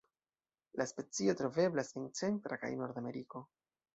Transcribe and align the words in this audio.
La 0.81 0.87
specio 0.91 1.35
troveblas 1.41 1.93
en 2.01 2.09
Centra 2.21 2.59
kaj 2.65 2.73
Nordameriko. 2.83 3.45